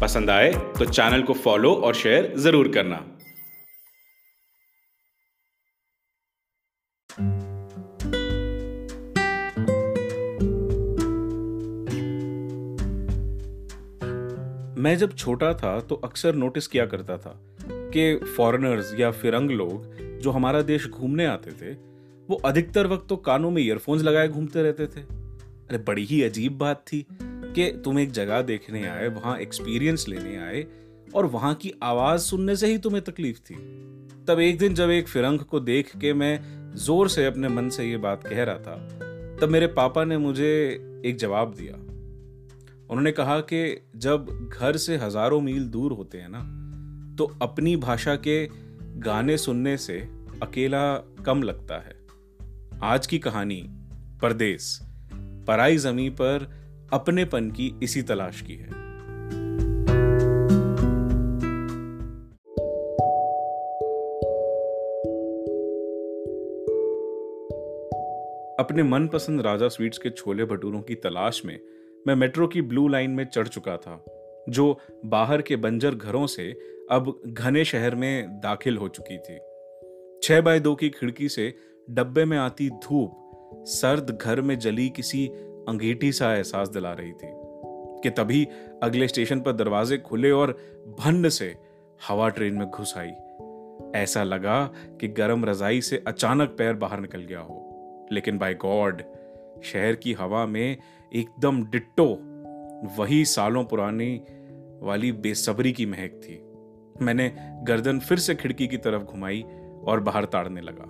[0.00, 2.96] पसंद आए तो चैनल को फॉलो और शेयर ज़रूर करना।
[14.78, 17.32] मैं जब छोटा था तो अक्सर नोटिस किया करता था
[17.92, 21.72] कि फॉरेनर्स या फिरंग लोग जो हमारा देश घूमने आते थे,
[22.28, 26.58] वो अधिकतर वक्त तो कानों में ईयरफोन्स लगाए घूमते रहते थे। अरे बड़ी ही अजीब
[26.58, 27.06] बात थी।
[27.56, 30.66] कि तुम एक जगह देखने आए वहाँ एक्सपीरियंस लेने आए
[31.14, 33.54] और वहाँ की आवाज़ सुनने से ही तुम्हें तकलीफ़ थी।
[34.28, 36.38] तब एक दिन जब एक फिरंग को देख के मैं
[36.76, 38.76] ज़ोर से अपने मन से ये बात कह रहा था
[39.40, 40.52] तब मेरे पापा ने मुझे
[41.06, 41.74] एक जवाब दिया।
[42.90, 46.40] उन्होंने कहा कि जब घर से हज़ारों मील दूर होते हैं ना
[47.18, 48.44] तो अपनी भाषा के
[49.00, 49.98] गाने सुनने से
[50.42, 50.82] अकेला
[51.26, 51.94] कम लगता है।
[52.82, 53.62] आज की कहानी
[54.22, 54.78] परदेश
[55.48, 56.48] पराई जमी पर
[56.92, 58.68] अपनेपन की इसी तलाश की है।
[68.60, 71.60] अपने मनपसंद राजा स्वीट्स के छोले भटूरों की तलाश में
[72.06, 74.04] मैं मेट्रो की ब्लू लाइन में चढ़ चुका था,
[74.48, 76.52] जो बाहर के बंजर घरों से
[76.90, 79.38] अब घने शहर में दाखिल हो चुकी थी।
[80.22, 81.54] छह बाय दो की खिड़की से
[81.90, 83.22] डब्बे में आती धूप,
[83.66, 85.30] सर्द घर में जली किसी
[85.68, 87.28] अंगीठी सा एहसास दिला रही थी
[88.02, 88.48] कि तभी
[88.82, 90.52] अगले स्टेशन पर दरवाजे खुले और
[91.00, 91.56] भंड से
[92.08, 93.12] हवा ट्रेन में घुस आई।
[93.94, 99.02] ऐसा लगा कि गर्म रजाई से अचानक पैर बाहर निकल गया हो, लेकिन बाय गॉड
[99.64, 100.76] शहर की हवा में
[101.14, 102.18] एकदम डिट्टो,
[102.98, 104.22] वही सालों पुरानी
[104.82, 106.42] वाली बेसब्री की महक थी।
[107.04, 109.44] मैंने गर्दन फिर से खिड़की की तरफ़ घुमाई
[109.84, 110.84] और बाहर ताड़ने लगा।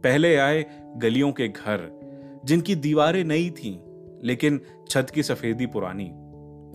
[0.00, 0.64] पहले आए
[0.96, 2.00] गलियों के घर,
[2.44, 3.78] जिनकी दीवारें नई थीं
[4.24, 6.10] लेकिन छत की सफेदी पुरानी।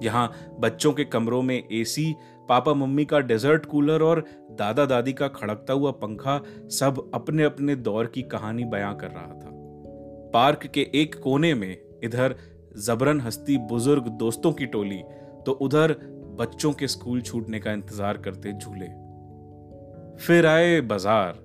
[0.01, 2.13] यहाँ बच्चों के कमरों में एसी
[2.49, 4.23] पापा मम्मी का डेजर्ट कूलर और
[4.59, 6.39] दादा दादी का खड़कता हुआ पंखा
[6.71, 9.49] सब अपने अपने दौर की कहानी बयां कर रहा था।
[10.33, 12.35] पार्क के एक कोने में इधर
[12.77, 15.01] जबरन हस्ती बुज़ुर्ग दोस्तों की टोली
[15.45, 15.95] तो उधर
[16.39, 18.87] बच्चों के स्कूल छूटने का इंतज़ार करते झूले।
[20.17, 21.39] फिर आए बाज़ार,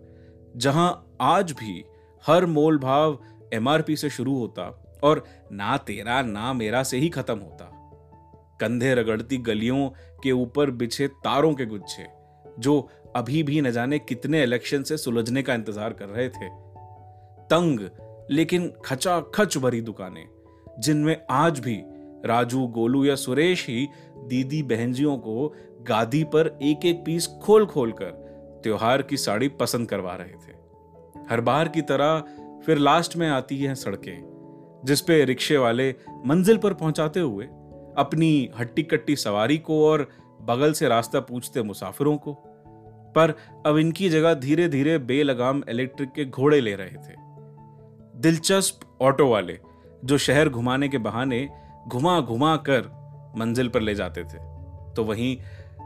[0.56, 1.84] जहाँ आज भी
[2.24, 3.18] हर मोल भाव
[3.54, 4.70] एमआरपी से शुरू होता।
[5.04, 7.70] और ना तेरा, ना मेरा से ही खत्म होता।
[8.60, 9.88] कंधे रगड़ती गलियों
[10.22, 12.06] के ऊपर बिछे तारों के गुच्छे,
[12.58, 16.48] जो अभी भी न जाने कितने इलेक्शन से सुलझने का इंतज़ार कर रहे थे।
[17.50, 17.80] तंग,
[18.30, 20.26] लेकिन खचा खच भरी दुकानें,
[20.78, 21.80] जिनमें आज भी
[22.26, 23.86] राजू, गोलू या सुरेश ही
[24.28, 25.48] दीदी बहनजियों को
[25.88, 28.10] गादी पर एक एक पीस खोल खोल कर
[28.64, 30.52] त्योहार की साड़ी पसंद करवा रहे थे।
[31.30, 32.20] हर बार की तरह
[32.66, 34.33] फिर लास्ट में आती हैं सड़कें
[34.84, 35.94] जिसपे रिक्शे वाले
[36.26, 37.44] मंजिल पर पहुंचाते हुए
[37.98, 40.08] अपनी हट्टी कट्टी सवारी को और
[40.42, 42.32] बगल से रास्ता पूछते मुसाफिरों को।
[43.16, 43.34] पर
[43.66, 47.22] अब इनकी जगह धीरे धीरे बेलगाम इलेक्ट्रिक के घोड़े ले रहे थे।
[48.16, 49.58] दिलचस्प ऑटो वाले
[50.04, 51.48] जो शहर घुमाने के बहाने
[51.88, 52.90] घुमा घुमा कर
[53.36, 54.38] मंजिल पर ले जाते थे।
[54.94, 55.36] तो वहीं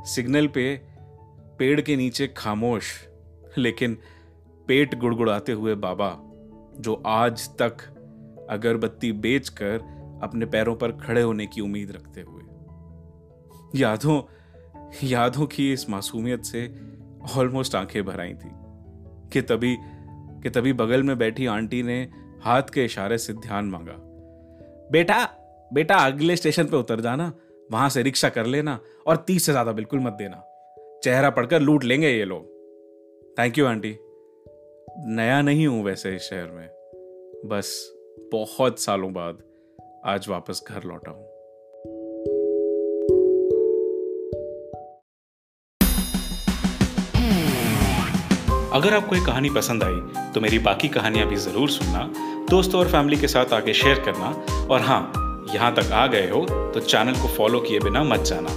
[0.04, 0.80] सिग्नल पे
[1.58, 2.84] पेड़ के नीचे खामोश,
[3.58, 3.96] लेकिन
[4.68, 6.10] पेट गुड़गुड़ाते हुए बाबा,
[6.80, 7.76] जो आज तक
[8.50, 9.80] अगरबत्ती बेचकर
[10.22, 12.42] अपने पैरों पर खड़े होने की उम्मीद रखते हुए।
[13.74, 14.20] यादों
[15.04, 16.64] यादों की इस मासूमियत से
[17.36, 18.50] ऑलमोस्ट आँखें भर आई थी,
[19.32, 19.76] कि तभी
[20.42, 22.00] कि तभी बगल में बैठी आंटी ने
[22.42, 23.96] हाथ के इशारे से ध्यान मांगा।
[24.92, 25.24] बेटा
[25.70, 27.32] बेटा, अगले स्टेशन पे उतर जाना,
[27.72, 30.42] वहाँ से रिक्शा कर लेना और तीस से ज़्यादा बिल्कुल मत देना।
[31.04, 32.46] चेहरा पड़कर लूट लेंगे ये लोग।
[33.38, 33.94] Thank you aunty.
[35.06, 36.68] नया नहीं हूँ वैसे इस शहर में।
[37.46, 37.74] बस
[38.18, 39.38] बहुत सालों बाद
[40.06, 41.26] आज वापस घर लौटा हूँ।
[48.72, 52.04] अगर आपको ये कहानी पसंद आई तो मेरी बाकी कहानियाँ भी ज़रूर सुनना,
[52.50, 54.28] दोस्तों और फैमिली के साथ आगे शेयर करना,
[54.70, 56.44] और हाँ यहाँ तक आ गए हो
[56.74, 58.48] तो चैनल को फॉलो किए बिना मत जाना।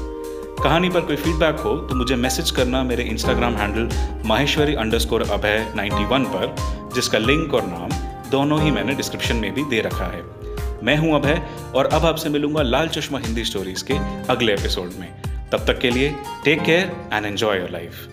[0.63, 3.89] कहानी पर कोई फीडबैक हो तो मुझे मैसेज करना मेरे Instagram handle
[4.27, 6.55] Maheshwari under underscore Abhay 91 पर,
[6.95, 7.89] जिसका लिंक और नाम
[8.31, 10.23] दोनों ही मैंने डिस्क्रिप्शन में भी दे रखा है।
[10.83, 11.41] मैं हूँ अभय
[11.75, 13.97] और अब आपसे मिलूँगा लाल चश्मा हिंदी स्टोरीज के
[14.29, 15.09] अगले एपिसोड में।
[15.51, 18.07] तब तक के लिए take care and enjoy your life